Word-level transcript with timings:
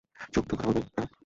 চুপ, 0.33 0.43
তুই 0.49 0.57
কথা 0.57 0.67
বলবি 0.67 0.81
না? 0.97 1.03